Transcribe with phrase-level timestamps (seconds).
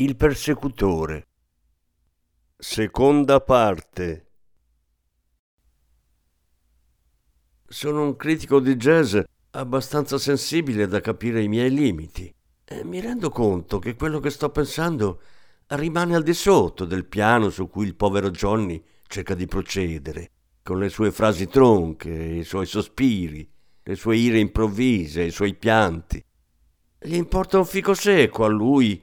[0.00, 1.26] il persecutore.
[2.56, 4.30] Seconda parte.
[7.66, 9.18] Sono un critico di jazz
[9.50, 14.48] abbastanza sensibile da capire i miei limiti e mi rendo conto che quello che sto
[14.48, 15.20] pensando
[15.68, 20.30] rimane al di sotto del piano su cui il povero Johnny cerca di procedere,
[20.62, 23.46] con le sue frasi tronche, i suoi sospiri,
[23.82, 26.24] le sue ire improvvise, i suoi pianti.
[26.98, 29.02] Gli importa un fico secco a lui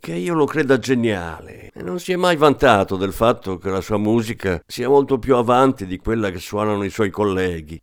[0.00, 3.82] che io lo creda geniale e non si è mai vantato del fatto che la
[3.82, 7.80] sua musica sia molto più avanti di quella che suonano i suoi colleghi.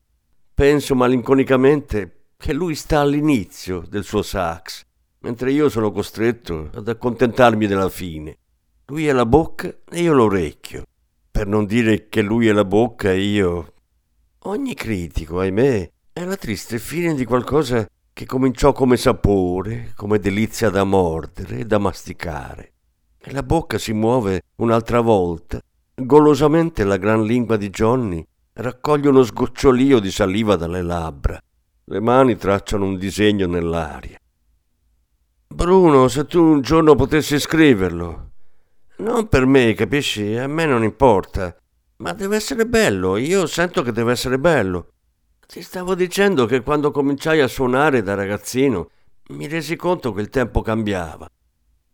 [0.53, 4.83] Penso malinconicamente che lui sta all'inizio del suo sax,
[5.19, 8.37] mentre io sono costretto ad accontentarmi della fine.
[8.87, 10.83] Lui è la bocca e io l'orecchio.
[11.29, 13.73] Per non dire che lui è la bocca e io...
[14.41, 17.87] Ogni critico, ahimè, è la triste fine di qualcosa
[18.17, 22.71] che cominciò come sapore, come delizia da mordere e da masticare.
[23.15, 25.59] E la bocca si muove un'altra volta.
[25.93, 31.39] Golosamente la gran lingua di Johnny raccoglie uno sgocciolio di saliva dalle labbra.
[31.83, 34.17] Le mani tracciano un disegno nell'aria.
[35.45, 38.31] Bruno, se tu un giorno potessi scriverlo.
[38.97, 40.35] Non per me, capisci?
[40.35, 41.55] A me non importa.
[41.97, 44.93] Ma deve essere bello, io sento che deve essere bello.
[45.47, 48.89] Ti stavo dicendo che quando cominciai a suonare da ragazzino
[49.29, 51.25] mi resi conto che il tempo cambiava.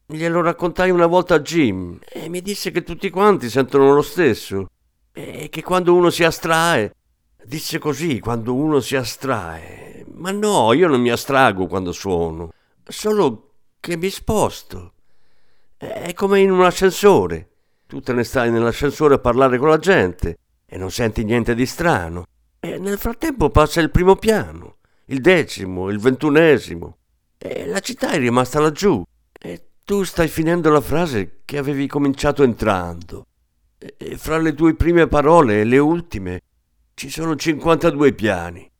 [0.07, 4.65] Glielo raccontai una volta a Jim e mi disse che tutti quanti sentono lo stesso
[5.11, 6.95] e che quando uno si astrae,
[7.43, 10.03] disse così, quando uno si astrae.
[10.13, 12.51] Ma no, io non mi astrago quando suono,
[12.83, 14.93] solo che mi sposto.
[15.77, 17.49] È come in un ascensore.
[17.85, 21.67] Tu te ne stai nell'ascensore a parlare con la gente e non senti niente di
[21.67, 22.25] strano.
[22.65, 26.95] E nel frattempo passa il primo piano, il decimo, il ventunesimo.
[27.37, 29.03] E la città è rimasta laggiù.
[29.37, 33.25] E tu stai finendo la frase che avevi cominciato entrando.
[33.77, 36.39] E, e fra le tue prime parole e le ultime
[36.93, 38.71] ci sono 52 piani.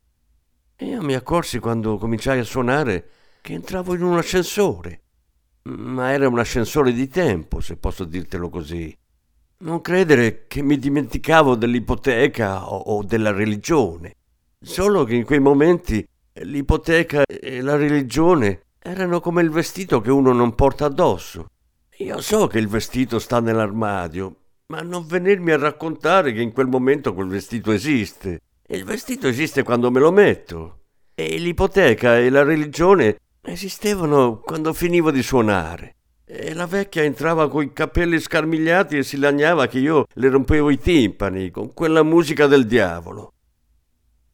[0.76, 3.10] E io mi accorsi quando cominciai a suonare
[3.42, 5.02] che entravo in un ascensore.
[5.64, 8.96] Ma era un ascensore di tempo, se posso dirtelo così.
[9.64, 14.14] Non credere che mi dimenticavo dell'ipoteca o, o della religione.
[14.60, 16.06] Solo che in quei momenti
[16.42, 21.46] l'ipoteca e la religione erano come il vestito che uno non porta addosso.
[21.98, 24.36] Io so che il vestito sta nell'armadio,
[24.66, 28.40] ma non venirmi a raccontare che in quel momento quel vestito esiste.
[28.68, 30.80] Il vestito esiste quando me lo metto.
[31.14, 35.94] E l'ipoteca e la religione esistevano quando finivo di suonare.
[36.36, 40.78] E la vecchia entrava coi capelli scarmigliati e si lagnava che io le rompevo i
[40.78, 43.34] timpani con quella musica del diavolo.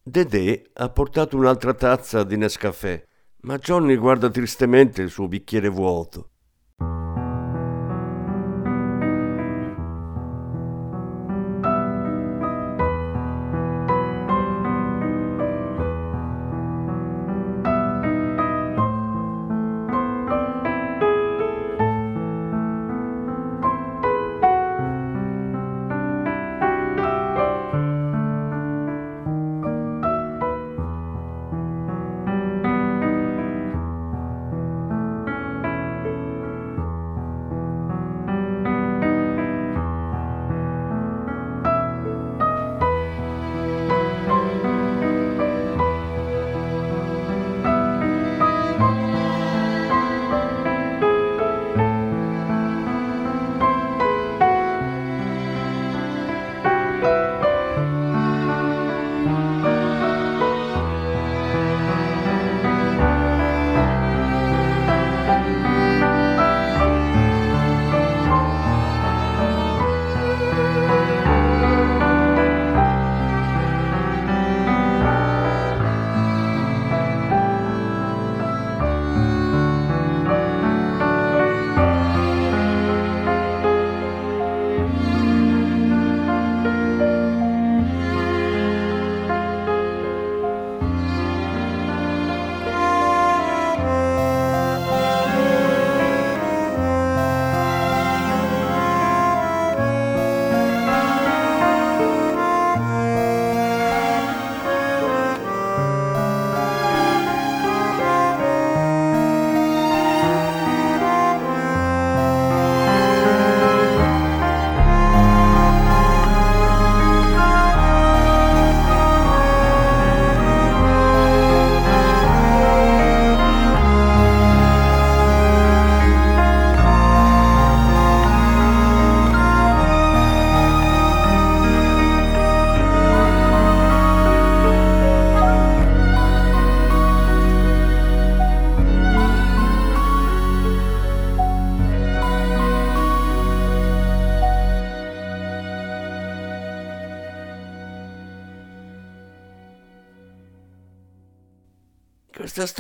[0.03, 3.05] Dedè ha portato un'altra tazza di Nescafè,
[3.43, 6.30] ma Johnny guarda tristemente il suo bicchiere vuoto.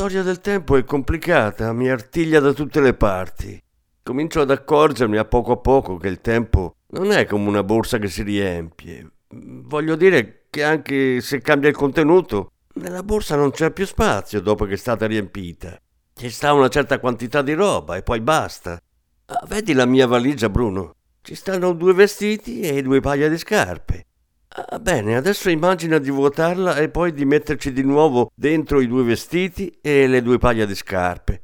[0.00, 3.62] Storia del tempo è complicata, mi artiglia da tutte le parti.
[4.02, 7.98] Comincio ad accorgermi a poco a poco che il tempo non è come una borsa
[7.98, 9.06] che si riempie.
[9.28, 14.64] Voglio dire che anche se cambia il contenuto, nella borsa non c'è più spazio dopo
[14.64, 15.78] che è stata riempita.
[16.14, 18.80] Ci sta una certa quantità di roba e poi basta.
[19.26, 20.94] Ah, vedi la mia valigia, Bruno?
[21.20, 24.06] Ci stanno due vestiti e due paia di scarpe.
[24.52, 29.04] Ah, bene, adesso immagina di vuotarla e poi di metterci di nuovo dentro i due
[29.04, 31.42] vestiti e le due paia di scarpe.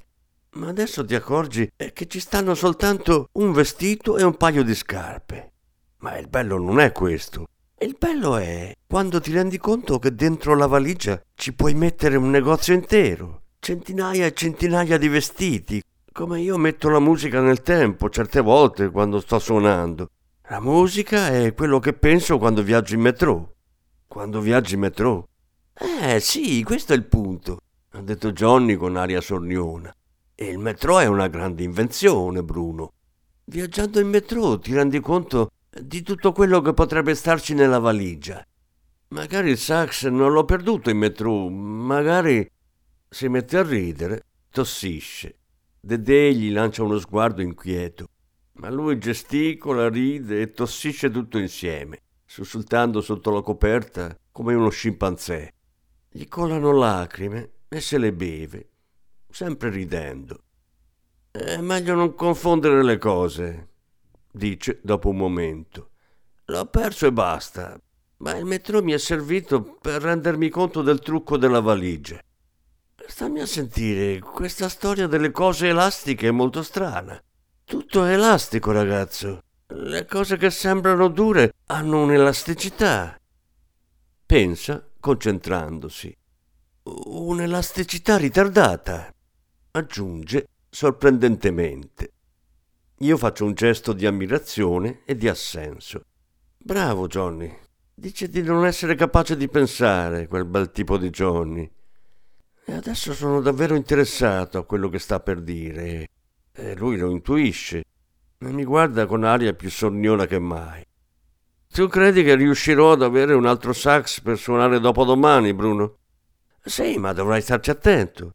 [0.54, 5.52] Ma adesso ti accorgi che ci stanno soltanto un vestito e un paio di scarpe.
[5.98, 7.46] Ma il bello non è questo.
[7.78, 12.30] Il bello è quando ti rendi conto che dentro la valigia ci puoi mettere un
[12.30, 15.80] negozio intero, centinaia e centinaia di vestiti,
[16.10, 20.08] come io metto la musica nel tempo certe volte quando sto suonando.
[20.48, 23.56] La musica è quello che penso quando viaggio in metro.
[24.06, 25.28] Quando viaggi in metro?
[25.74, 27.58] Eh sì, questo è il punto,
[27.90, 29.92] ha detto Johnny con aria sorniona.
[30.36, 32.92] E il metro è una grande invenzione, Bruno.
[33.46, 38.46] Viaggiando in metro ti rendi conto di tutto quello che potrebbe starci nella valigia.
[39.08, 42.48] Magari il sax non l'ho perduto in metro, magari
[43.08, 44.22] si mette a ridere,
[44.52, 45.38] tossisce.
[45.80, 48.10] Dedè gli lancia uno sguardo inquieto,
[48.56, 55.52] ma lui gesticola, ride e tossisce tutto insieme, sussultando sotto la coperta come uno scimpanzé.
[56.08, 58.68] Gli colano lacrime e se le beve,
[59.30, 60.40] sempre ridendo.
[61.30, 63.68] È meglio non confondere le cose,
[64.30, 65.90] dice dopo un momento.
[66.46, 67.78] L'ho perso e basta,
[68.18, 72.18] ma il metro mi è servito per rendermi conto del trucco della valigia.
[73.06, 77.20] Stammi a sentire, questa storia delle cose elastiche è molto strana.
[77.68, 79.40] Tutto è elastico, ragazzo.
[79.66, 83.20] Le cose che sembrano dure hanno un'elasticità.
[84.24, 86.16] Pensa, concentrandosi.
[86.84, 89.12] Un'elasticità ritardata.
[89.72, 92.12] Aggiunge sorprendentemente.
[92.98, 96.02] Io faccio un gesto di ammirazione e di assenso.
[96.56, 97.52] Bravo Johnny.
[97.92, 101.68] Dice di non essere capace di pensare, quel bel tipo di Johnny.
[102.64, 106.10] E adesso sono davvero interessato a quello che sta per dire.
[106.58, 107.84] E lui lo intuisce
[108.38, 110.82] e mi guarda con aria più sorniona che mai.
[111.68, 115.98] Tu credi che riuscirò ad avere un altro sax per suonare dopodomani, Bruno?
[116.64, 118.32] Sì, ma dovrai starci attento.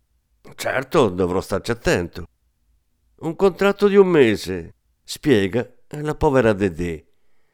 [0.53, 2.27] Certo, dovrò starci attento.
[3.21, 7.03] Un contratto di un mese, spiega la povera Dedè.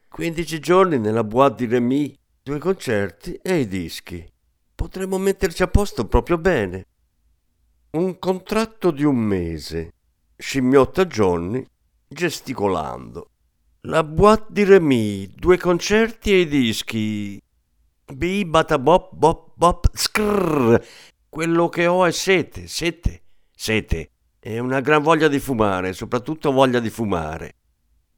[0.08, 4.30] 15 giorni nella boîte di Remy, due concerti e i dischi.
[4.74, 6.86] Potremmo metterci a posto proprio bene.
[7.92, 9.94] Un contratto di un mese,
[10.38, 11.66] scimmiotta Johnny,
[12.06, 13.30] gesticolando.
[13.82, 17.40] La boîte di Remy, due concerti e i dischi.
[18.12, 20.80] Bi bata bop bop skrrr.
[21.28, 23.22] Quello che ho è sete, sete,
[23.54, 27.56] sete e una gran voglia di fumare, soprattutto voglia di fumare.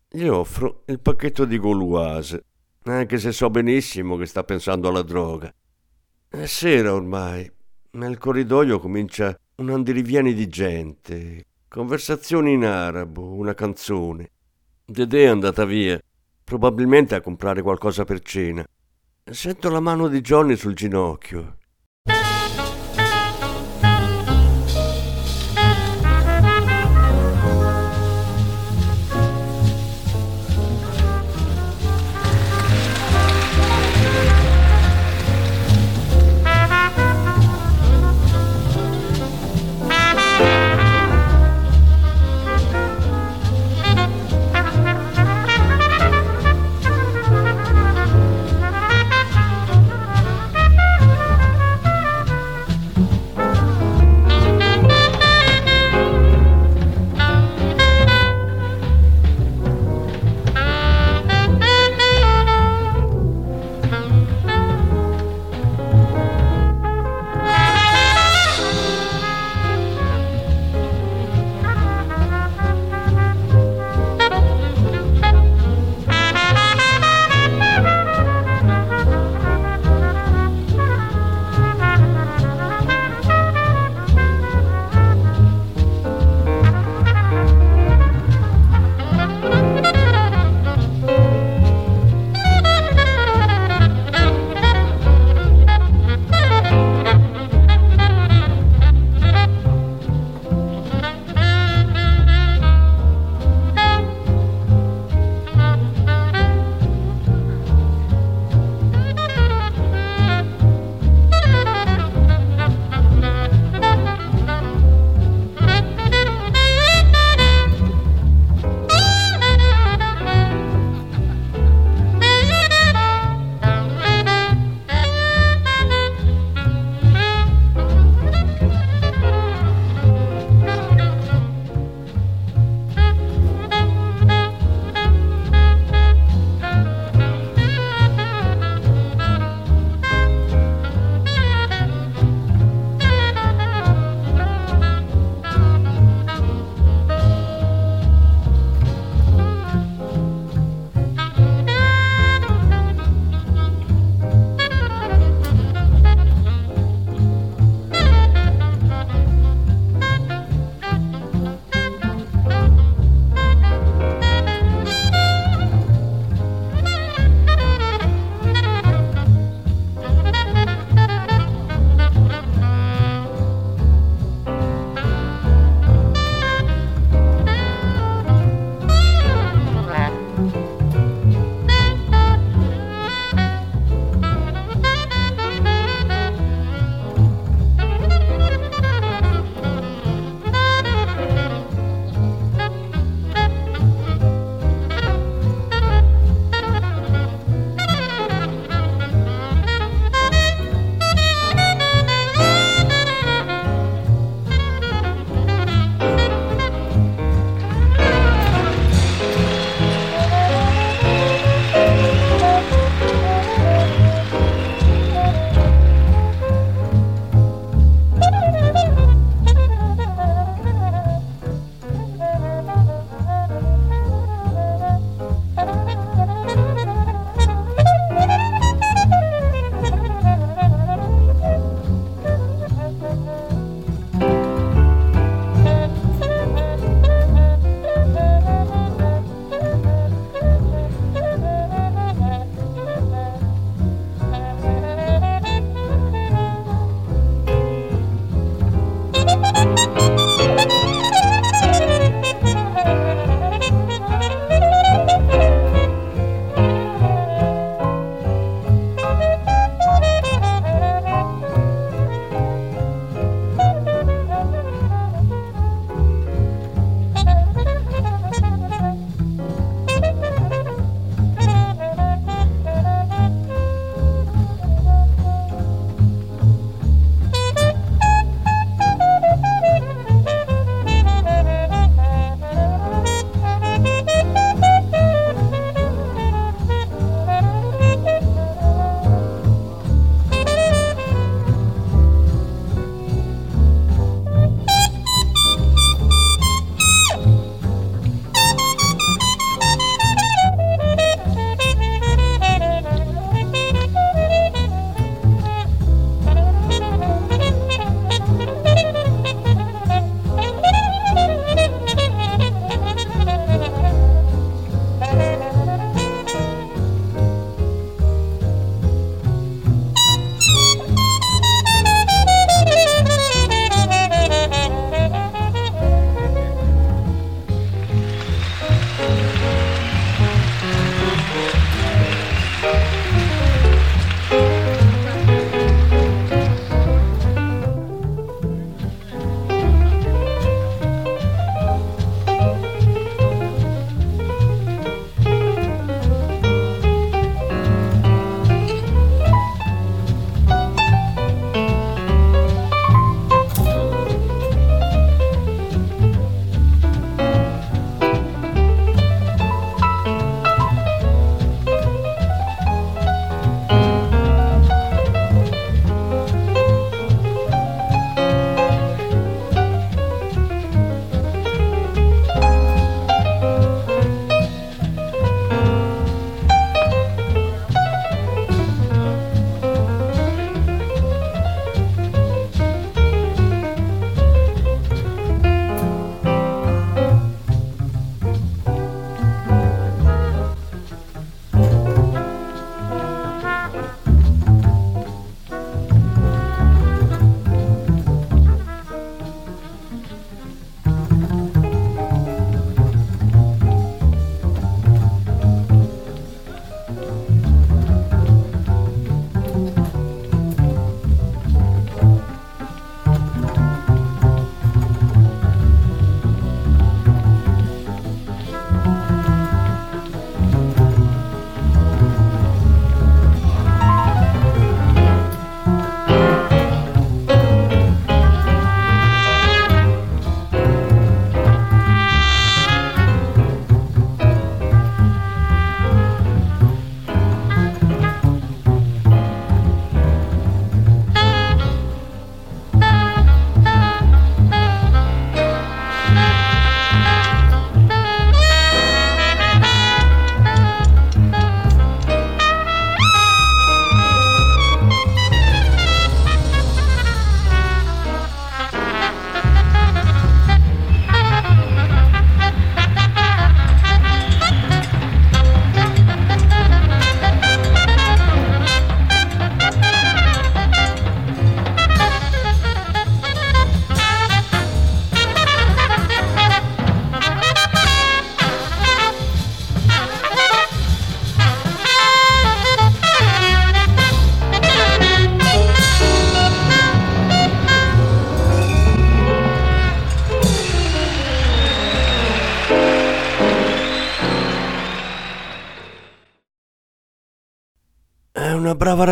[0.09, 2.45] Gli offro il pacchetto di Gauloise,
[2.85, 5.53] anche se so benissimo che sta pensando alla droga.
[6.29, 7.51] È sera ormai.
[7.93, 14.33] Nel corridoio comincia un andirivieni di gente, conversazioni in arabo, una canzone.
[14.85, 16.01] Dedè è andata via,
[16.43, 18.67] probabilmente a comprare qualcosa per cena.
[19.23, 21.59] Sento la mano di Johnny sul ginocchio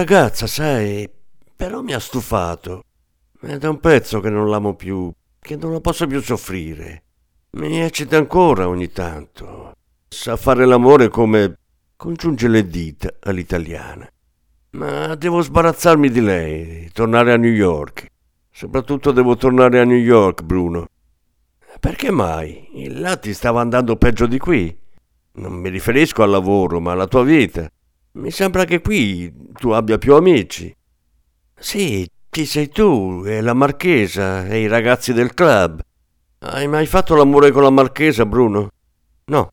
[0.09, 1.07] ragazza, sai,
[1.55, 2.83] però mi ha stufato.
[3.39, 7.03] È da un pezzo che non l'amo più, che non la posso più soffrire.
[7.51, 9.73] Mi eccita ancora ogni tanto.
[10.09, 11.59] Sa fare l'amore come
[11.95, 14.09] congiunge le dita all'italiana.
[14.71, 18.07] Ma devo sbarazzarmi di lei, tornare a New York.
[18.51, 20.87] Soprattutto devo tornare a New York, Bruno.
[21.79, 22.87] Perché mai?
[22.93, 24.75] Là ti stava andando peggio di qui.
[25.33, 27.71] Non mi riferisco al lavoro, ma alla tua vita.
[28.19, 30.75] Mi sembra che qui tu abbia più amici.
[31.57, 35.81] Sì, chi sei tu e la marchesa e i ragazzi del club.
[36.41, 38.71] Hai mai fatto l'amore con la marchesa, Bruno?
[39.27, 39.53] No.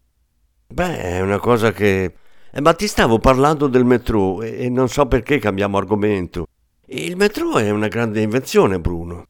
[0.66, 2.14] Beh, è una cosa che
[2.52, 6.48] eh, ma ti stavo parlando del metro e non so perché cambiamo argomento.
[6.88, 9.26] Il metro è una grande invenzione, Bruno.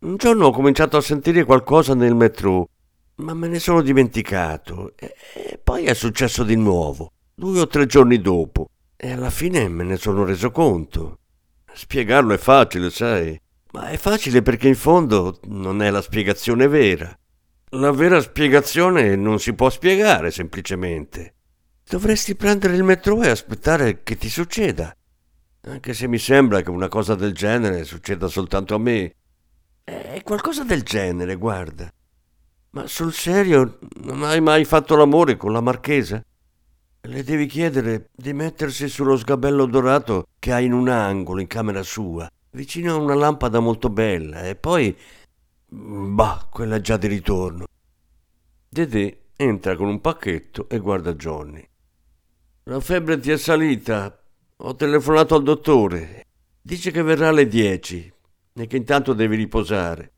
[0.00, 2.68] Un giorno ho cominciato a sentire qualcosa nel metro,
[3.16, 4.92] ma me ne sono dimenticato.
[4.96, 8.68] E poi è successo di nuovo, due o tre giorni dopo,
[9.04, 11.18] e alla fine me ne sono reso conto.
[11.74, 13.38] Spiegarlo è facile, sai,
[13.72, 17.14] ma è facile perché in fondo non è la spiegazione vera.
[17.72, 21.34] La vera spiegazione non si può spiegare semplicemente.
[21.86, 24.96] Dovresti prendere il metro e aspettare che ti succeda.
[25.66, 29.16] Anche se mi sembra che una cosa del genere succeda soltanto a me.
[29.84, 31.92] È qualcosa del genere, guarda.
[32.70, 36.24] Ma sul serio, non hai mai fatto l'amore con la marchesa?
[37.06, 41.82] Le devi chiedere di mettersi sullo sgabello dorato che ha in un angolo in camera
[41.82, 44.96] sua, vicino a una lampada molto bella, e poi...
[45.68, 47.66] Bah, quella già di ritorno.
[48.66, 51.62] Dedè entra con un pacchetto e guarda Johnny.
[52.64, 54.18] La febbre ti è salita.
[54.56, 56.24] Ho telefonato al dottore.
[56.62, 58.12] Dice che verrà alle 10
[58.54, 60.12] e che intanto devi riposare.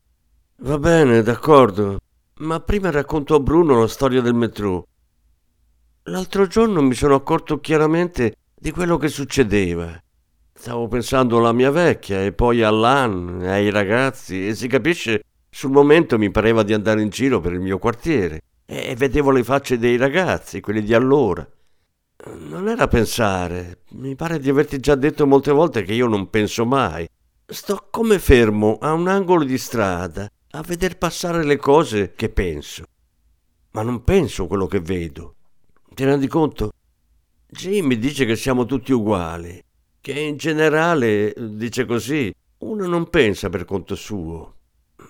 [0.59, 1.99] Va bene, d'accordo.
[2.39, 4.87] Ma prima racconto a Bruno la storia del metro.
[6.09, 10.01] L'altro giorno mi sono accorto chiaramente di quello che succedeva.
[10.53, 16.17] Stavo pensando alla mia vecchia e poi all'Ann, ai ragazzi e si capisce, sul momento
[16.17, 19.97] mi pareva di andare in giro per il mio quartiere e vedevo le facce dei
[19.97, 21.45] ragazzi, quelli di allora.
[22.37, 23.81] Non era pensare.
[23.91, 27.05] Mi pare di averti già detto molte volte che io non penso mai.
[27.45, 32.85] Sto come fermo a un angolo di strada a veder passare le cose che penso.
[33.71, 35.33] Ma non penso quello che vedo.
[35.97, 36.73] Ti rendi conto?
[37.49, 39.59] Jimmy dice che siamo tutti uguali,
[39.99, 44.57] che in generale, dice così, uno non pensa per conto suo.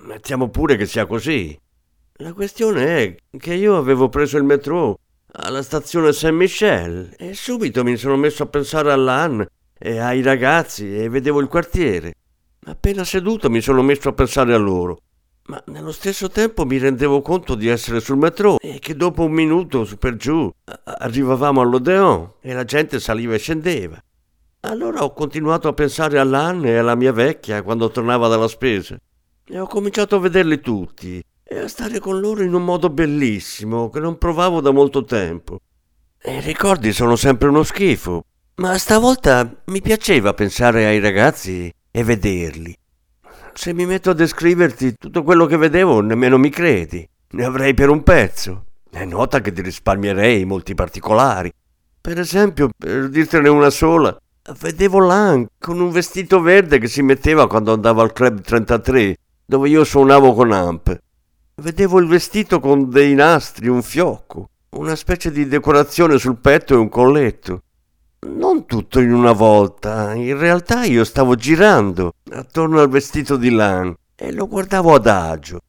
[0.06, 1.60] Mettiamo pure che sia così.
[2.20, 5.00] La questione è che io avevo preso il metro
[5.34, 11.10] alla stazione Saint-Michel e subito mi sono messo a pensare all'Anne e ai ragazzi e
[11.10, 12.14] vedevo il quartiere.
[12.64, 15.02] Appena seduto mi sono messo a pensare a loro.
[15.48, 19.32] Ma nello stesso tempo mi rendevo conto di essere sul metro e che dopo un
[19.32, 20.52] minuto su per giù
[20.84, 23.98] arrivavamo all'Odeon e la gente saliva e scendeva.
[24.62, 28.98] Allora ho continuato a pensare all'Anne e alla mia vecchia quando tornava dalla spesa
[29.46, 33.90] e ho cominciato a vederli tutti e a stare con loro in un modo bellissimo
[33.90, 35.60] che non provavo da molto tempo.
[36.26, 42.78] I ricordi sono sempre uno schifo, ma stavolta mi piaceva pensare ai ragazzi e vederli.
[43.58, 47.10] Se mi metto a descriverti tutto quello che vedevo, nemmeno mi credi.
[47.32, 48.66] Ne avrei per un pezzo.
[48.92, 51.52] E nota che ti risparmierei molti particolari.
[52.00, 54.16] Per esempio, per dirtene una sola,
[54.60, 59.70] vedevo Lan con un vestito verde che si metteva quando andavo al Club 33, dove
[59.70, 60.96] io suonavo con Amp.
[61.56, 66.78] Vedevo il vestito con dei nastri, un fiocco, una specie di decorazione sul petto e
[66.78, 67.64] un colletto.
[68.20, 73.96] Non tutto in una volta, in realtà io stavo girando attorno al vestito di Lan
[74.16, 75.60] e lo guardavo adagio.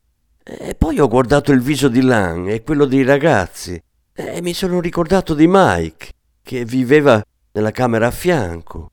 [0.43, 3.81] E poi ho guardato il viso di Lan e quello dei ragazzi
[4.15, 6.09] e mi sono ricordato di Mike,
[6.43, 8.91] che viveva nella camera a fianco,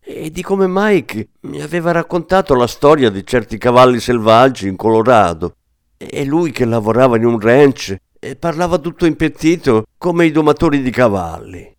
[0.00, 5.54] e di come Mike mi aveva raccontato la storia di certi cavalli selvaggi in Colorado
[5.96, 10.90] e lui che lavorava in un ranch e parlava tutto impettito come i domatori di
[10.90, 11.76] cavalli.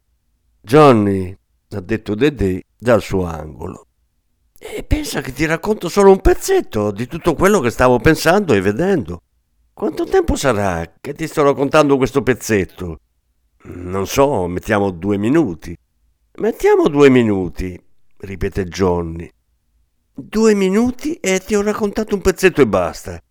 [0.62, 1.36] Johnny,
[1.72, 3.86] ha detto Dedè dal suo angolo.
[4.58, 8.62] E pensa che ti racconto solo un pezzetto di tutto quello che stavo pensando e
[8.62, 9.22] vedendo.
[9.74, 13.00] Quanto tempo sarà che ti sto raccontando questo pezzetto?
[13.64, 15.78] Non so, mettiamo due minuti.
[16.36, 17.82] Mettiamo due minuti,
[18.18, 19.30] ripete Johnny.
[20.14, 23.22] Due minuti e ti ho raccontato un pezzetto e basta.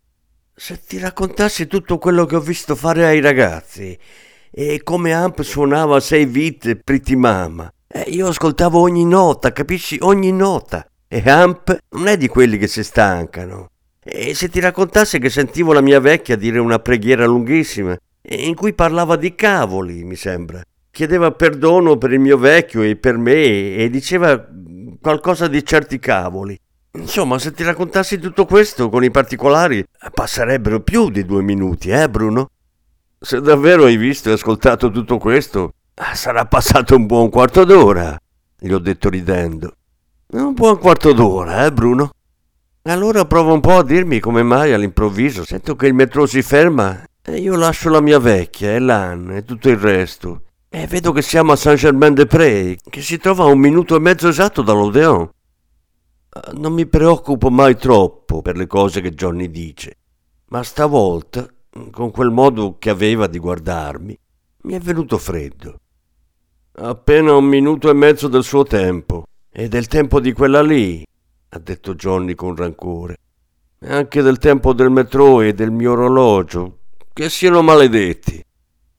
[0.55, 3.97] Se ti raccontassi tutto quello che ho visto fare ai ragazzi
[4.51, 9.97] e come Amp suonava Sei Vite Pretty Mama, eh, io ascoltavo ogni nota, capisci?
[10.01, 10.85] Ogni nota.
[11.07, 13.69] E Amp non è di quelli che si stancano.
[13.99, 18.73] E se ti raccontassi che sentivo la mia vecchia dire una preghiera lunghissima, in cui
[18.73, 23.89] parlava di cavoli, mi sembra, chiedeva perdono per il mio vecchio e per me e
[23.89, 24.47] diceva
[25.01, 26.59] qualcosa di certi cavoli.
[26.91, 29.83] Insomma, se ti raccontassi tutto questo con i particolari,
[30.13, 32.49] passerebbero più di due minuti, eh Bruno?
[33.21, 35.73] Se davvero hai visto e ascoltato tutto questo,
[36.13, 38.17] sarà passato un buon quarto d'ora,
[38.57, 39.73] gli ho detto ridendo.
[40.27, 42.11] Un buon quarto d'ora, eh Bruno?
[42.83, 47.03] Allora prova un po' a dirmi come mai all'improvviso sento che il metro si ferma
[47.21, 50.43] e io lascio la mia vecchia e l'Anne e tutto il resto.
[50.69, 54.61] E vedo che siamo a Saint-Germain-des-Prés, che si trova a un minuto e mezzo esatto
[54.61, 55.29] dall'Odeon.
[56.53, 59.97] Non mi preoccupo mai troppo per le cose che Johnny dice,
[60.49, 61.45] ma stavolta,
[61.91, 64.17] con quel modo che aveva di guardarmi,
[64.63, 65.79] mi è venuto freddo.
[66.73, 71.03] Appena un minuto e mezzo del suo tempo, e del tempo di quella lì,
[71.49, 73.17] ha detto Johnny con rancore,
[73.79, 76.77] e anche del tempo del metro e del mio orologio,
[77.13, 78.43] che siano maledetti.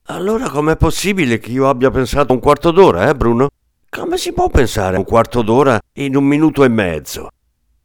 [0.06, 3.48] Allora com'è possibile che io abbia pensato un quarto d'ora, eh Bruno?
[3.88, 7.28] Come si può pensare un quarto d'ora in un minuto e mezzo?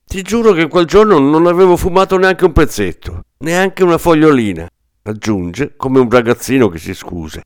[0.06, 4.68] Ti giuro che quel giorno non avevo fumato neanche un pezzetto, neanche una fogliolina,
[5.10, 7.42] aggiunge come un ragazzino che si scusa.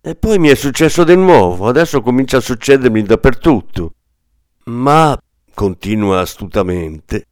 [0.00, 3.92] E poi mi è successo di nuovo, adesso comincia a succedermi dappertutto.
[4.66, 5.18] Ma,
[5.52, 7.26] continua astutamente,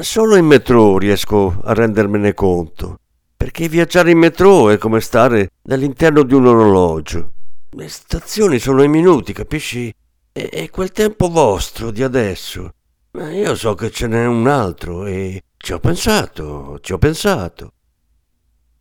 [0.00, 2.98] solo in metro riesco a rendermene conto,
[3.36, 7.32] perché viaggiare in metro è come stare all'interno di un orologio.
[7.70, 9.92] Le stazioni sono i minuti, capisci?
[10.32, 12.70] E, quel tempo vostro di adesso.
[13.12, 17.73] Io so che ce n'è un altro e ci ho pensato, ci ho pensato.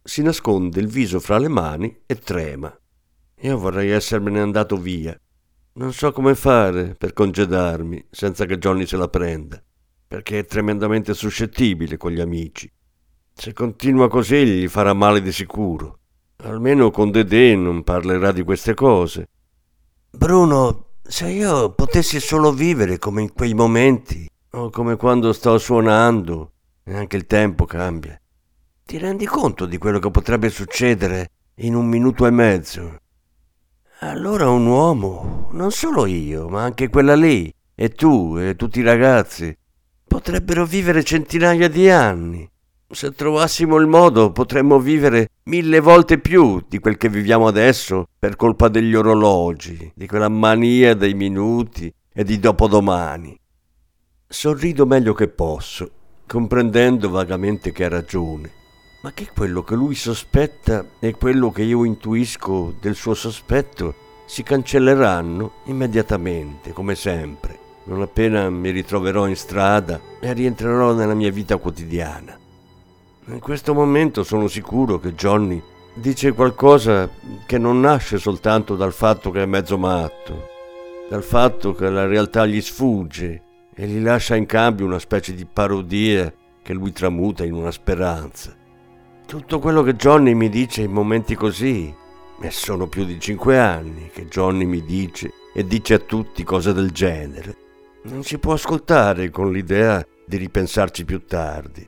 [0.06, 2.78] Si nasconde il viso fra le mani e trema.
[3.42, 5.18] Io vorrei essermene andato via.
[5.76, 9.63] Non so come fare per congedarmi senza che Johnny se la prenda,
[10.06, 12.70] perché è tremendamente suscettibile con gli amici.
[13.34, 16.00] Se continua così gli farà male di sicuro.
[16.44, 19.30] Almeno con Dedè non parlerà di queste cose.
[20.12, 26.52] Bruno, se io potessi solo vivere come in quei momenti, o come quando sto suonando,
[26.84, 28.20] e anche il tempo cambia,
[28.86, 32.98] ti rendi conto di quello che potrebbe succedere in un minuto e mezzo?
[34.00, 38.84] Allora un uomo, non solo io, ma anche quella lì, e tu, e tutti i
[38.84, 39.56] ragazzi,
[40.06, 42.50] potrebbero vivere centinaia di anni.
[42.89, 48.36] Se trovassimo il modo potremmo vivere mille volte più di quel che viviamo adesso per
[48.36, 53.39] colpa degli orologi, di quella mania dei minuti e di dopodomani.
[54.28, 55.89] Sorrido meglio che posso,
[56.28, 58.52] comprendendo vagamente che ha ragione,
[59.04, 64.44] ma che quello che lui sospetta e quello che io intuisco del suo sospetto si
[64.44, 71.58] cancelleranno immediatamente, come sempre, non appena mi ritroverò in strada e rientrerò nella mia vita
[71.58, 72.39] quotidiana.
[73.26, 75.62] In questo momento sono sicuro che Johnny
[75.96, 77.10] dice qualcosa
[77.46, 80.48] che non nasce soltanto dal fatto che è mezzo matto,
[81.10, 83.42] dal fatto che la realtà gli sfugge
[83.76, 88.62] e gli lascia in cambio una specie di parodia che lui tramuta in una speranza.
[89.26, 91.94] Tutto quello che Johnny mi dice in momenti così,
[92.40, 96.74] e sono più di cinque anni che Johnny mi dice e dice a tutti cose
[96.74, 97.56] del genere,
[98.04, 101.88] non si può ascoltare con l'idea di ripensarci più tardi.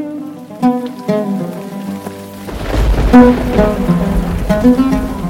[4.61, 5.20] Thank you.